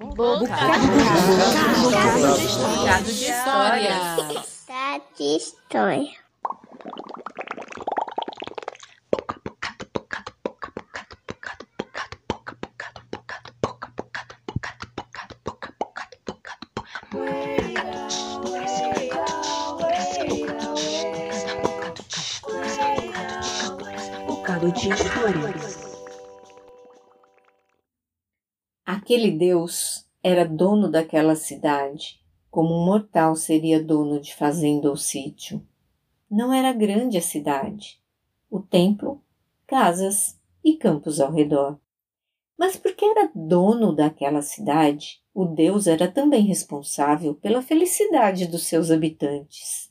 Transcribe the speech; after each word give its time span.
Bocado 0.00 0.46
de 0.86 1.02
história. 3.24 3.96
Bocado 4.70 5.04
de 5.12 5.26
história. 5.26 6.12
Bocado 24.26 24.72
de 24.72 24.88
história. 24.90 25.87
Aquele 29.08 29.30
Deus 29.30 30.06
era 30.22 30.44
dono 30.44 30.90
daquela 30.90 31.34
cidade, 31.34 32.20
como 32.50 32.74
um 32.74 32.84
mortal 32.84 33.34
seria 33.34 33.82
dono 33.82 34.20
de 34.20 34.34
fazenda 34.34 34.90
ou 34.90 34.98
sítio. 34.98 35.66
Não 36.30 36.52
era 36.52 36.74
grande 36.74 37.16
a 37.16 37.22
cidade, 37.22 38.02
o 38.50 38.60
templo, 38.60 39.24
casas 39.66 40.38
e 40.62 40.76
campos 40.76 41.20
ao 41.20 41.32
redor. 41.32 41.80
Mas 42.58 42.76
porque 42.76 43.02
era 43.02 43.32
dono 43.34 43.94
daquela 43.94 44.42
cidade, 44.42 45.22
o 45.32 45.46
Deus 45.46 45.86
era 45.86 46.06
também 46.06 46.42
responsável 46.42 47.34
pela 47.34 47.62
felicidade 47.62 48.46
dos 48.46 48.64
seus 48.64 48.90
habitantes. 48.90 49.90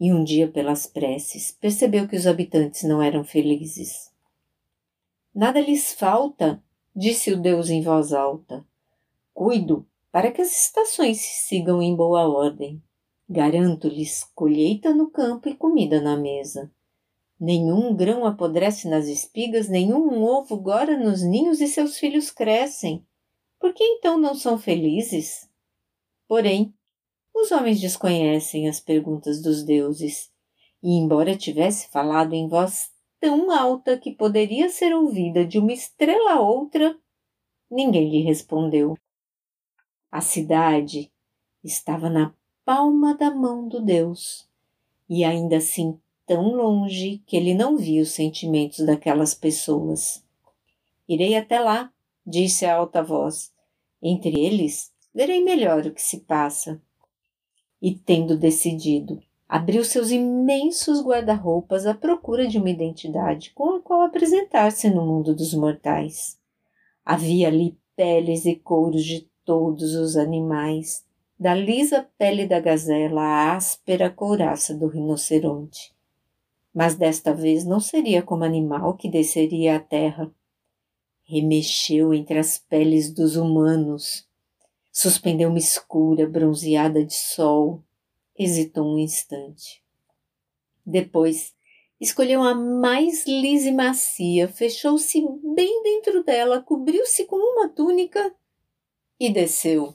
E 0.00 0.10
um 0.10 0.24
dia, 0.24 0.48
pelas 0.48 0.86
preces, 0.86 1.52
percebeu 1.52 2.08
que 2.08 2.16
os 2.16 2.26
habitantes 2.26 2.82
não 2.84 3.02
eram 3.02 3.24
felizes. 3.24 4.10
Nada 5.34 5.60
lhes 5.60 5.92
falta, 5.92 6.62
disse 6.98 7.32
o 7.32 7.40
Deus 7.40 7.70
em 7.70 7.80
voz 7.80 8.12
alta. 8.12 8.66
Cuido 9.32 9.86
para 10.10 10.32
que 10.32 10.42
as 10.42 10.64
estações 10.64 11.20
sigam 11.20 11.80
em 11.80 11.94
boa 11.94 12.26
ordem. 12.26 12.82
Garanto-lhes 13.30 14.24
colheita 14.34 14.92
no 14.92 15.08
campo 15.08 15.48
e 15.48 15.54
comida 15.54 16.00
na 16.00 16.16
mesa. 16.16 16.72
Nenhum 17.38 17.94
grão 17.94 18.26
apodrece 18.26 18.88
nas 18.88 19.06
espigas, 19.06 19.68
nenhum 19.68 20.24
ovo 20.24 20.56
gora 20.56 20.98
nos 20.98 21.22
ninhos 21.22 21.60
e 21.60 21.68
seus 21.68 21.96
filhos 21.98 22.32
crescem. 22.32 23.06
Por 23.60 23.72
que 23.72 23.84
então 23.84 24.18
não 24.18 24.34
são 24.34 24.58
felizes? 24.58 25.48
Porém, 26.26 26.74
os 27.32 27.52
homens 27.52 27.80
desconhecem 27.80 28.68
as 28.68 28.80
perguntas 28.80 29.40
dos 29.40 29.62
deuses, 29.62 30.32
e 30.82 30.94
embora 30.94 31.36
tivesse 31.36 31.88
falado 31.90 32.34
em 32.34 32.48
voz 32.48 32.90
tão 33.20 33.50
alta 33.50 33.98
que 33.98 34.12
poderia 34.12 34.68
ser 34.68 34.94
ouvida 34.94 35.44
de 35.44 35.58
uma 35.58 35.72
estrela 35.72 36.32
a 36.32 36.40
outra, 36.40 36.96
ninguém 37.70 38.10
lhe 38.10 38.22
respondeu. 38.22 38.96
A 40.10 40.20
cidade 40.20 41.12
estava 41.62 42.08
na 42.08 42.34
palma 42.64 43.14
da 43.14 43.30
mão 43.30 43.68
do 43.68 43.80
Deus, 43.80 44.48
e 45.08 45.24
ainda 45.24 45.56
assim 45.56 45.98
tão 46.26 46.54
longe 46.54 47.22
que 47.26 47.36
ele 47.36 47.54
não 47.54 47.76
via 47.76 48.02
os 48.02 48.10
sentimentos 48.10 48.84
daquelas 48.84 49.34
pessoas. 49.34 50.22
Irei 51.08 51.34
até 51.34 51.58
lá, 51.58 51.90
disse 52.26 52.66
a 52.66 52.76
alta 52.76 53.02
voz. 53.02 53.50
Entre 54.02 54.38
eles, 54.38 54.92
verei 55.14 55.42
melhor 55.42 55.86
o 55.86 55.94
que 55.94 56.02
se 56.02 56.20
passa. 56.20 56.80
E, 57.80 57.94
tendo 57.94 58.36
decidido, 58.36 59.22
abriu 59.48 59.82
seus 59.82 60.10
imensos 60.10 61.02
guarda-roupas 61.02 61.86
à 61.86 61.94
procura 61.94 62.46
de 62.46 62.58
uma 62.58 62.68
identidade 62.68 63.50
com 63.54 63.76
a 63.76 63.80
qual 63.80 64.02
apresentar-se 64.02 64.90
no 64.90 65.06
mundo 65.06 65.34
dos 65.34 65.54
mortais. 65.54 66.38
Havia 67.02 67.48
ali 67.48 67.78
peles 67.96 68.44
e 68.44 68.54
couros 68.54 69.04
de 69.04 69.26
todos 69.44 69.94
os 69.94 70.16
animais, 70.16 71.06
da 71.40 71.54
lisa 71.54 72.06
pele 72.18 72.46
da 72.46 72.60
gazela 72.60 73.22
à 73.22 73.56
áspera 73.56 74.10
couraça 74.10 74.74
do 74.74 74.86
rinoceronte. 74.86 75.94
Mas 76.74 76.94
desta 76.94 77.32
vez 77.32 77.64
não 77.64 77.80
seria 77.80 78.22
como 78.22 78.44
animal 78.44 78.94
que 78.94 79.08
desceria 79.08 79.76
à 79.76 79.80
terra. 79.80 80.30
Remexeu 81.24 82.12
entre 82.12 82.38
as 82.38 82.58
peles 82.58 83.12
dos 83.12 83.36
humanos, 83.36 84.26
suspendeu 84.92 85.48
uma 85.48 85.58
escura, 85.58 86.28
bronzeada 86.28 87.02
de 87.04 87.14
sol, 87.14 87.82
hesitou 88.38 88.94
um 88.94 88.98
instante. 88.98 89.82
Depois, 90.86 91.54
escolheu 92.00 92.42
a 92.42 92.54
mais 92.54 93.26
lisa 93.26 93.68
e 93.68 93.72
macia, 93.72 94.48
fechou-se 94.48 95.20
bem 95.54 95.82
dentro 95.82 96.22
dela, 96.22 96.62
cobriu-se 96.62 97.24
com 97.24 97.36
uma 97.36 97.68
túnica 97.68 98.34
e 99.18 99.30
desceu. 99.30 99.94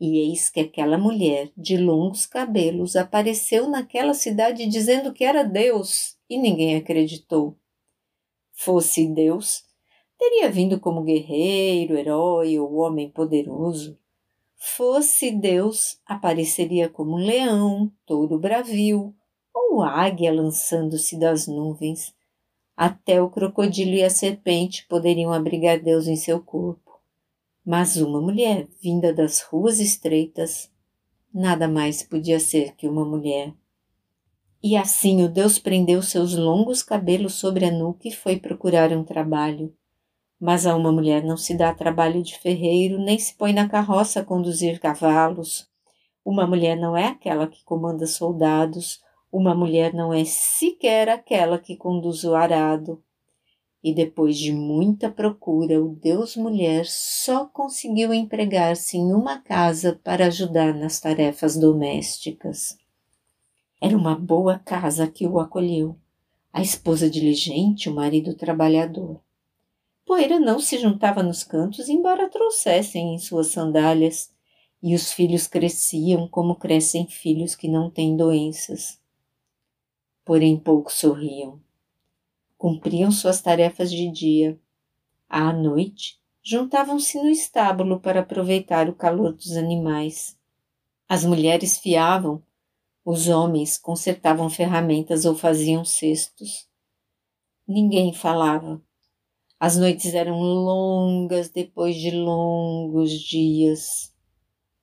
E 0.00 0.18
eis 0.18 0.50
que 0.50 0.60
aquela 0.60 0.98
mulher 0.98 1.50
de 1.56 1.76
longos 1.76 2.26
cabelos 2.26 2.96
apareceu 2.96 3.68
naquela 3.68 4.14
cidade 4.14 4.66
dizendo 4.66 5.12
que 5.12 5.24
era 5.24 5.42
Deus, 5.42 6.16
e 6.28 6.38
ninguém 6.38 6.76
acreditou. 6.76 7.56
Fosse 8.52 9.06
Deus, 9.06 9.64
teria 10.18 10.50
vindo 10.50 10.78
como 10.80 11.02
guerreiro, 11.02 11.96
herói 11.96 12.58
ou 12.58 12.74
homem 12.74 13.10
poderoso. 13.10 13.98
Fosse 14.66 15.30
Deus, 15.30 16.00
apareceria 16.06 16.88
como 16.88 17.16
um 17.16 17.18
leão, 17.18 17.92
touro 18.06 18.38
bravio, 18.38 19.14
ou 19.54 19.82
águia 19.82 20.32
lançando-se 20.32 21.18
das 21.18 21.46
nuvens. 21.46 22.14
Até 22.74 23.20
o 23.20 23.28
crocodilo 23.28 23.92
e 23.92 24.02
a 24.02 24.08
serpente 24.08 24.86
poderiam 24.88 25.34
abrigar 25.34 25.78
Deus 25.78 26.08
em 26.08 26.16
seu 26.16 26.40
corpo. 26.40 26.98
Mas 27.64 27.98
uma 27.98 28.22
mulher 28.22 28.66
vinda 28.82 29.12
das 29.12 29.42
ruas 29.42 29.78
estreitas 29.78 30.72
nada 31.32 31.68
mais 31.68 32.02
podia 32.02 32.40
ser 32.40 32.74
que 32.74 32.88
uma 32.88 33.04
mulher. 33.04 33.52
E 34.62 34.78
assim 34.78 35.22
o 35.22 35.28
Deus 35.28 35.58
prendeu 35.58 36.00
seus 36.02 36.34
longos 36.34 36.82
cabelos 36.82 37.34
sobre 37.34 37.66
a 37.66 37.70
nuca 37.70 38.08
e 38.08 38.12
foi 38.12 38.38
procurar 38.38 38.92
um 38.92 39.04
trabalho. 39.04 39.76
Mas 40.46 40.66
a 40.66 40.76
uma 40.76 40.92
mulher 40.92 41.24
não 41.24 41.38
se 41.38 41.56
dá 41.56 41.72
trabalho 41.72 42.22
de 42.22 42.38
ferreiro, 42.38 42.98
nem 42.98 43.18
se 43.18 43.34
põe 43.34 43.54
na 43.54 43.66
carroça 43.66 44.20
a 44.20 44.24
conduzir 44.26 44.78
cavalos. 44.78 45.66
Uma 46.22 46.46
mulher 46.46 46.76
não 46.76 46.94
é 46.94 47.06
aquela 47.06 47.46
que 47.46 47.64
comanda 47.64 48.06
soldados, 48.06 49.00
uma 49.32 49.54
mulher 49.54 49.94
não 49.94 50.12
é 50.12 50.22
sequer 50.26 51.08
aquela 51.08 51.58
que 51.58 51.78
conduz 51.78 52.24
o 52.24 52.34
arado. 52.34 53.02
E 53.82 53.94
depois 53.94 54.36
de 54.36 54.52
muita 54.52 55.10
procura, 55.10 55.82
o 55.82 55.96
Deus 55.96 56.36
Mulher 56.36 56.84
só 56.84 57.46
conseguiu 57.46 58.12
empregar-se 58.12 58.98
em 58.98 59.14
uma 59.14 59.38
casa 59.38 59.98
para 60.04 60.26
ajudar 60.26 60.74
nas 60.74 61.00
tarefas 61.00 61.56
domésticas. 61.56 62.76
Era 63.80 63.96
uma 63.96 64.14
boa 64.14 64.58
casa 64.58 65.06
que 65.06 65.26
o 65.26 65.40
acolheu, 65.40 65.96
a 66.52 66.60
esposa 66.60 67.08
diligente, 67.08 67.88
o 67.88 67.94
marido 67.94 68.34
trabalhador. 68.34 69.24
Poeira 70.04 70.38
não 70.38 70.60
se 70.60 70.78
juntava 70.78 71.22
nos 71.22 71.42
cantos, 71.42 71.88
embora 71.88 72.28
trouxessem 72.28 73.14
em 73.14 73.18
suas 73.18 73.46
sandálias, 73.48 74.30
e 74.82 74.94
os 74.94 75.10
filhos 75.10 75.46
cresciam 75.46 76.28
como 76.28 76.56
crescem 76.56 77.06
filhos 77.06 77.56
que 77.56 77.68
não 77.68 77.90
têm 77.90 78.14
doenças. 78.14 79.00
Porém, 80.22 80.58
poucos 80.58 80.94
sorriam. 80.94 81.58
Cumpriam 82.58 83.10
suas 83.10 83.40
tarefas 83.40 83.90
de 83.90 84.10
dia. 84.10 84.60
À 85.26 85.54
noite, 85.54 86.20
juntavam-se 86.42 87.16
no 87.16 87.30
estábulo 87.30 87.98
para 87.98 88.20
aproveitar 88.20 88.90
o 88.90 88.94
calor 88.94 89.32
dos 89.32 89.56
animais. 89.56 90.38
As 91.08 91.24
mulheres 91.24 91.78
fiavam, 91.78 92.42
os 93.02 93.28
homens 93.28 93.78
consertavam 93.78 94.50
ferramentas 94.50 95.24
ou 95.24 95.34
faziam 95.34 95.82
cestos. 95.82 96.68
Ninguém 97.66 98.12
falava 98.12 98.82
as 99.64 99.78
noites 99.78 100.12
eram 100.12 100.42
longas 100.42 101.48
depois 101.48 101.96
de 101.96 102.10
longos 102.10 103.12
dias. 103.12 104.14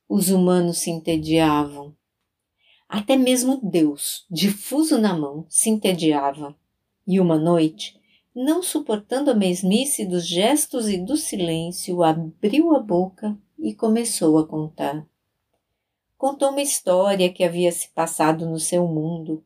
Os 0.08 0.28
humanos 0.28 0.78
se 0.78 0.90
entediavam. 0.90 1.94
Até 2.88 3.14
mesmo 3.14 3.60
Deus, 3.62 4.26
difuso 4.28 4.98
na 4.98 5.16
mão, 5.16 5.46
se 5.48 5.70
entediava. 5.70 6.56
E 7.06 7.20
uma 7.20 7.38
noite, 7.38 7.96
não 8.34 8.60
suportando 8.60 9.30
a 9.30 9.34
mesmice 9.36 10.04
dos 10.04 10.26
gestos 10.26 10.88
e 10.88 10.98
do 10.98 11.16
silêncio, 11.16 12.02
abriu 12.02 12.74
a 12.74 12.80
boca 12.80 13.38
e 13.56 13.72
começou 13.72 14.36
a 14.36 14.48
contar. 14.48 15.06
Contou 16.18 16.50
uma 16.50 16.60
história 16.60 17.32
que 17.32 17.44
havia 17.44 17.70
se 17.70 17.88
passado 17.90 18.46
no 18.46 18.58
seu 18.58 18.88
mundo, 18.88 19.44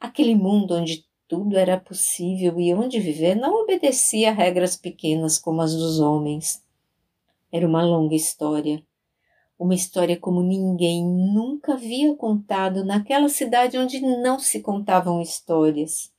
aquele 0.00 0.34
mundo 0.34 0.74
onde 0.74 1.04
tudo 1.30 1.56
era 1.56 1.78
possível 1.78 2.58
e 2.58 2.74
onde 2.74 2.98
viver 2.98 3.36
não 3.36 3.62
obedecia 3.62 4.30
a 4.30 4.34
regras 4.34 4.74
pequenas 4.76 5.38
como 5.38 5.62
as 5.62 5.72
dos 5.72 6.00
homens. 6.00 6.60
Era 7.52 7.68
uma 7.68 7.84
longa 7.84 8.16
história, 8.16 8.82
uma 9.56 9.72
história 9.72 10.18
como 10.18 10.42
ninguém 10.42 11.04
nunca 11.04 11.74
havia 11.74 12.12
contado 12.16 12.84
naquela 12.84 13.28
cidade 13.28 13.78
onde 13.78 14.00
não 14.00 14.40
se 14.40 14.60
contavam 14.60 15.22
histórias. 15.22 16.12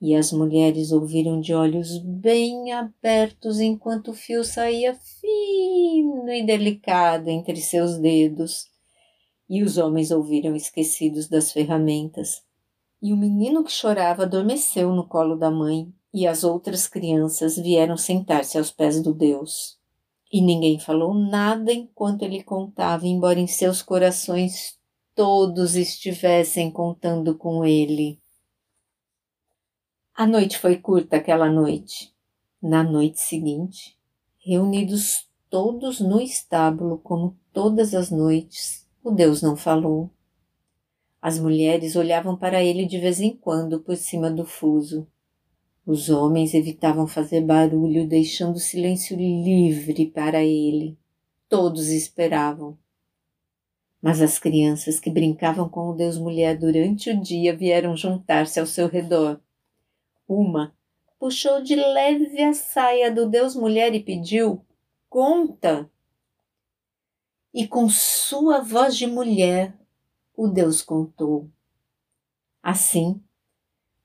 E 0.00 0.16
as 0.16 0.32
mulheres 0.32 0.90
ouviram 0.90 1.40
de 1.40 1.54
olhos 1.54 1.96
bem 1.98 2.72
abertos 2.72 3.60
enquanto 3.60 4.10
o 4.10 4.14
fio 4.14 4.42
saía 4.42 4.94
fino 4.94 6.28
e 6.28 6.44
delicado 6.44 7.28
entre 7.28 7.58
seus 7.58 7.98
dedos. 7.98 8.66
E 9.48 9.62
os 9.62 9.78
homens 9.78 10.10
ouviram 10.10 10.56
esquecidos 10.56 11.28
das 11.28 11.52
ferramentas. 11.52 12.43
E 13.04 13.12
o 13.12 13.18
menino 13.18 13.62
que 13.62 13.70
chorava 13.70 14.22
adormeceu 14.22 14.90
no 14.94 15.06
colo 15.06 15.36
da 15.36 15.50
mãe, 15.50 15.92
e 16.10 16.26
as 16.26 16.42
outras 16.42 16.88
crianças 16.88 17.54
vieram 17.54 17.98
sentar-se 17.98 18.56
aos 18.56 18.70
pés 18.70 19.02
do 19.02 19.12
Deus. 19.12 19.78
E 20.32 20.40
ninguém 20.40 20.80
falou 20.80 21.12
nada 21.12 21.70
enquanto 21.70 22.22
ele 22.22 22.42
contava, 22.42 23.06
embora 23.06 23.38
em 23.38 23.46
seus 23.46 23.82
corações 23.82 24.78
todos 25.14 25.74
estivessem 25.76 26.70
contando 26.70 27.36
com 27.36 27.62
ele. 27.62 28.18
A 30.14 30.26
noite 30.26 30.58
foi 30.58 30.78
curta 30.78 31.16
aquela 31.16 31.50
noite. 31.50 32.10
Na 32.62 32.82
noite 32.82 33.20
seguinte, 33.20 33.98
reunidos 34.38 35.28
todos 35.50 36.00
no 36.00 36.22
estábulo, 36.22 36.96
como 36.96 37.36
todas 37.52 37.94
as 37.94 38.10
noites, 38.10 38.88
o 39.02 39.10
Deus 39.10 39.42
não 39.42 39.56
falou. 39.56 40.08
As 41.24 41.38
mulheres 41.38 41.96
olhavam 41.96 42.36
para 42.36 42.62
ele 42.62 42.84
de 42.84 42.98
vez 42.98 43.18
em 43.18 43.34
quando 43.34 43.80
por 43.80 43.96
cima 43.96 44.30
do 44.30 44.44
fuso. 44.44 45.08
Os 45.86 46.10
homens 46.10 46.52
evitavam 46.52 47.06
fazer 47.06 47.40
barulho, 47.40 48.06
deixando 48.06 48.56
o 48.56 48.60
silêncio 48.60 49.16
livre 49.16 50.04
para 50.04 50.44
ele. 50.44 50.98
Todos 51.48 51.88
esperavam. 51.88 52.76
Mas 54.02 54.20
as 54.20 54.38
crianças 54.38 55.00
que 55.00 55.08
brincavam 55.08 55.66
com 55.66 55.88
o 55.88 55.94
Deus 55.94 56.18
Mulher 56.18 56.58
durante 56.58 57.08
o 57.08 57.18
dia 57.18 57.56
vieram 57.56 57.96
juntar-se 57.96 58.60
ao 58.60 58.66
seu 58.66 58.86
redor. 58.86 59.40
Uma 60.28 60.76
puxou 61.18 61.62
de 61.62 61.74
leve 61.74 62.42
a 62.42 62.52
saia 62.52 63.10
do 63.10 63.26
Deus 63.26 63.56
Mulher 63.56 63.94
e 63.94 64.00
pediu: 64.00 64.62
Conta! 65.08 65.90
E 67.54 67.66
com 67.66 67.88
sua 67.88 68.60
voz 68.60 68.94
de 68.94 69.06
mulher, 69.06 69.74
o 70.36 70.48
Deus 70.48 70.82
contou. 70.82 71.50
Assim, 72.62 73.22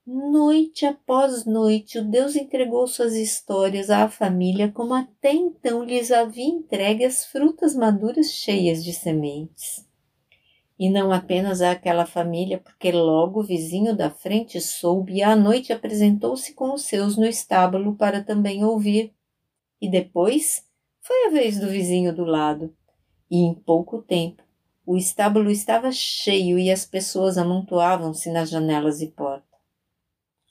noite 0.06 0.86
após 0.86 1.46
noite, 1.46 2.00
o 2.00 2.06
Deus 2.06 2.36
entregou 2.36 2.88
suas 2.88 3.14
histórias 3.14 3.90
à 3.90 4.10
família 4.10 4.72
como 4.72 4.94
até 4.94 5.34
então 5.34 5.84
lhes 5.84 6.12
havia 6.12 6.46
entregue 6.46 7.06
as 7.06 7.26
frutas 7.26 7.76
maduras 7.76 8.32
cheias 8.32 8.84
de 8.84 8.94
sementes 8.94 9.88
e 10.80 10.90
não 10.90 11.12
apenas 11.12 11.62
àquela 11.62 12.06
família, 12.06 12.58
porque 12.58 12.90
logo 12.90 13.42
o 13.42 13.44
vizinho 13.44 13.94
da 13.94 14.10
frente 14.10 14.62
soube 14.62 15.16
e 15.16 15.22
à 15.22 15.36
noite 15.36 15.74
apresentou-se 15.74 16.54
com 16.54 16.74
os 16.74 16.84
seus 16.84 17.18
no 17.18 17.26
estábulo 17.26 17.98
para 17.98 18.24
também 18.24 18.64
ouvir. 18.64 19.14
E 19.82 19.90
depois 19.90 20.66
foi 21.02 21.28
a 21.28 21.32
vez 21.32 21.60
do 21.60 21.68
vizinho 21.68 22.16
do 22.16 22.24
lado. 22.24 22.74
E 23.30 23.40
em 23.40 23.54
pouco 23.54 24.02
tempo 24.02 24.42
o 24.92 24.98
estábulo 24.98 25.52
estava 25.52 25.92
cheio 25.92 26.58
e 26.58 26.72
as 26.72 26.84
pessoas 26.84 27.38
amontoavam-se 27.38 28.32
nas 28.32 28.50
janelas 28.50 29.02
e 29.02 29.08
porta. 29.08 29.56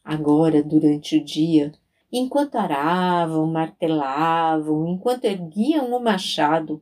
Agora, 0.04 0.62
durante 0.62 1.16
o 1.16 1.24
dia, 1.24 1.72
enquanto 2.12 2.54
aravam, 2.54 3.44
martelavam, 3.48 4.86
enquanto 4.86 5.24
erguiam 5.24 5.92
o 5.92 5.98
machado, 5.98 6.80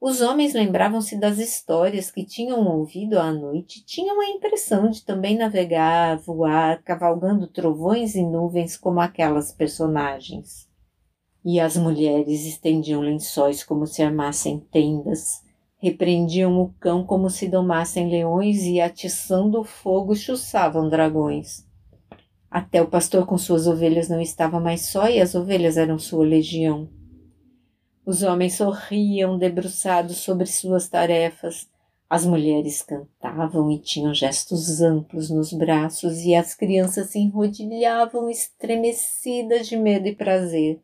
os 0.00 0.22
homens 0.22 0.54
lembravam-se 0.54 1.18
das 1.18 1.36
histórias 1.36 2.10
que 2.10 2.24
tinham 2.24 2.66
ouvido 2.66 3.18
à 3.18 3.30
noite, 3.30 3.84
tinham 3.84 4.18
a 4.18 4.30
impressão 4.30 4.88
de 4.88 5.04
também 5.04 5.36
navegar, 5.36 6.16
voar, 6.16 6.82
cavalgando 6.82 7.46
trovões 7.46 8.14
e 8.14 8.22
nuvens 8.22 8.74
como 8.74 9.00
aquelas 9.00 9.52
personagens. 9.52 10.66
E 11.44 11.60
as 11.60 11.76
mulheres 11.76 12.46
estendiam 12.46 13.02
lençóis 13.02 13.62
como 13.62 13.86
se 13.86 14.02
armassem 14.02 14.60
tendas, 14.72 15.44
repreendiam 15.78 16.60
o 16.60 16.72
cão 16.80 17.04
como 17.04 17.28
se 17.28 17.48
domassem 17.48 18.08
leões 18.08 18.62
e, 18.62 18.80
atiçando 18.80 19.60
o 19.60 19.64
fogo, 19.64 20.14
chuçavam 20.14 20.88
dragões. 20.88 21.66
Até 22.50 22.80
o 22.80 22.88
pastor 22.88 23.26
com 23.26 23.36
suas 23.36 23.66
ovelhas 23.66 24.08
não 24.08 24.20
estava 24.20 24.58
mais 24.58 24.86
só 24.86 25.08
e 25.08 25.20
as 25.20 25.34
ovelhas 25.34 25.76
eram 25.76 25.98
sua 25.98 26.24
legião. 26.24 26.88
Os 28.04 28.22
homens 28.22 28.54
sorriam 28.54 29.36
debruçados 29.36 30.18
sobre 30.18 30.46
suas 30.46 30.88
tarefas. 30.88 31.68
As 32.08 32.24
mulheres 32.24 32.82
cantavam 32.82 33.68
e 33.70 33.80
tinham 33.80 34.14
gestos 34.14 34.80
amplos 34.80 35.28
nos 35.28 35.52
braços, 35.52 36.20
e 36.20 36.36
as 36.36 36.54
crianças 36.54 37.10
se 37.10 37.18
enrodilhavam 37.18 38.30
estremecidas 38.30 39.66
de 39.66 39.76
medo 39.76 40.06
e 40.06 40.14
prazer. 40.14 40.80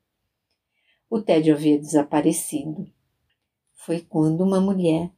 O 1.08 1.20
tédio 1.22 1.54
havia 1.54 1.78
desaparecido. 1.78 2.90
Foi 3.84 4.00
quando 4.00 4.44
uma 4.44 4.60
mulher, 4.60 5.10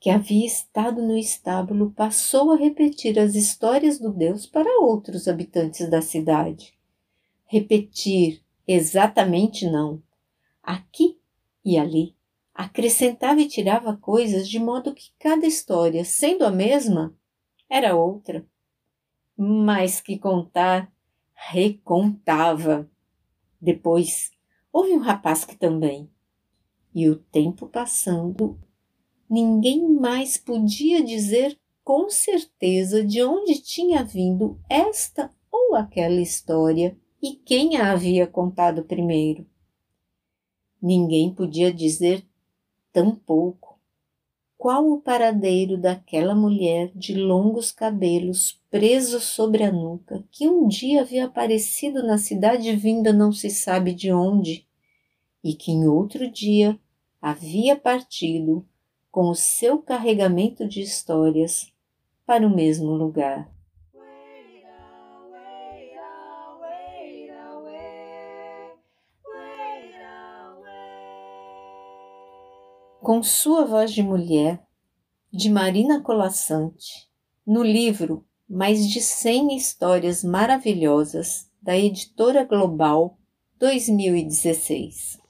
que 0.00 0.10
havia 0.10 0.44
estado 0.44 1.00
no 1.00 1.16
estábulo, 1.16 1.92
passou 1.92 2.50
a 2.50 2.56
repetir 2.56 3.16
as 3.16 3.36
histórias 3.36 4.00
do 4.00 4.12
Deus 4.12 4.44
para 4.44 4.80
outros 4.80 5.28
habitantes 5.28 5.88
da 5.88 6.02
cidade. 6.02 6.76
Repetir 7.46 8.42
exatamente 8.66 9.70
não. 9.70 10.02
Aqui 10.60 11.16
e 11.64 11.78
ali 11.78 12.16
acrescentava 12.52 13.40
e 13.40 13.48
tirava 13.48 13.96
coisas 13.96 14.48
de 14.48 14.58
modo 14.58 14.92
que 14.92 15.12
cada 15.16 15.46
história, 15.46 16.04
sendo 16.04 16.44
a 16.44 16.50
mesma, 16.50 17.14
era 17.70 17.94
outra. 17.94 18.44
Mas 19.36 20.00
que 20.00 20.18
contar, 20.18 20.92
recontava. 21.32 22.90
Depois 23.60 24.32
houve 24.72 24.90
um 24.90 24.98
rapaz 24.98 25.44
que 25.44 25.56
também. 25.56 26.11
E 26.94 27.08
o 27.08 27.16
tempo 27.16 27.66
passando, 27.66 28.58
ninguém 29.28 29.88
mais 29.88 30.36
podia 30.36 31.02
dizer 31.02 31.58
com 31.84 32.08
certeza 32.10 33.04
de 33.04 33.22
onde 33.22 33.60
tinha 33.60 34.04
vindo 34.04 34.58
esta 34.68 35.30
ou 35.50 35.74
aquela 35.74 36.20
história 36.20 36.96
e 37.20 37.34
quem 37.34 37.76
a 37.76 37.92
havia 37.92 38.26
contado 38.26 38.84
primeiro. 38.84 39.46
Ninguém 40.80 41.32
podia 41.32 41.72
dizer 41.72 42.26
tão 42.92 43.14
pouco. 43.14 43.78
Qual 44.58 44.92
o 44.92 45.00
paradeiro 45.00 45.76
daquela 45.76 46.34
mulher 46.34 46.92
de 46.94 47.14
longos 47.14 47.72
cabelos 47.72 48.60
presos 48.70 49.24
sobre 49.24 49.64
a 49.64 49.72
nuca, 49.72 50.24
que 50.30 50.48
um 50.48 50.68
dia 50.68 51.00
havia 51.00 51.24
aparecido 51.24 52.02
na 52.02 52.16
cidade 52.16 52.74
vinda 52.76 53.12
não 53.12 53.32
se 53.32 53.50
sabe 53.50 53.92
de 53.92 54.12
onde, 54.12 54.66
e 55.42 55.54
que 55.54 55.72
em 55.72 55.86
outro 55.86 56.30
dia 56.30 56.78
havia 57.20 57.76
partido 57.76 58.66
com 59.10 59.28
o 59.28 59.34
seu 59.34 59.78
carregamento 59.78 60.66
de 60.66 60.80
histórias 60.80 61.72
para 62.24 62.46
o 62.46 62.54
mesmo 62.54 62.92
lugar. 62.92 63.52
com 73.02 73.20
sua 73.20 73.64
voz 73.64 73.92
de 73.92 74.00
mulher, 74.00 74.64
de 75.32 75.50
Marina 75.50 76.00
Colassante, 76.00 77.08
no 77.44 77.60
livro 77.60 78.24
Mais 78.48 78.88
de 78.88 79.00
100 79.00 79.56
Histórias 79.56 80.22
Maravilhosas, 80.22 81.50
da 81.60 81.76
Editora 81.76 82.44
Global, 82.44 83.18
2016. 83.58 85.21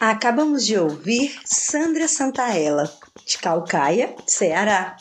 Acabamos 0.00 0.64
de 0.64 0.78
ouvir 0.78 1.36
Sandra 1.44 2.06
Santaella, 2.06 2.88
de 3.26 3.36
Calcaia, 3.38 4.14
Ceará. 4.26 4.96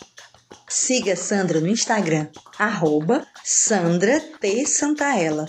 Siga 0.68 1.16
Sandra 1.16 1.60
no 1.60 1.68
Instagram, 1.68 2.28
arroba 2.58 3.26
Sandra 3.44 4.20
T. 4.42 4.66
Santaella. 4.66 5.46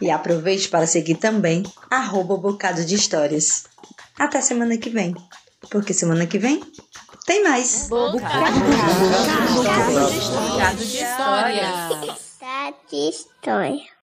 E 0.00 0.10
aproveite 0.10 0.70
para 0.70 0.86
seguir 0.86 1.16
também 1.16 1.62
arroba 1.90 2.38
Bocado 2.38 2.86
de 2.86 2.94
Histórias. 2.94 3.64
Até 4.18 4.40
semana 4.40 4.78
que 4.78 4.88
vem, 4.88 5.14
porque 5.70 5.92
semana 5.92 6.26
que 6.26 6.38
vem 6.38 6.62
tem 7.26 7.44
mais. 7.44 7.88
Bocado, 7.88 8.60
Bocado 9.54 10.84
de 10.84 10.96
história. 10.96 11.68